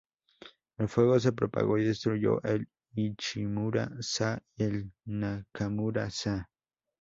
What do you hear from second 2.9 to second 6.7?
Ichimura-za y el Nakamura-za.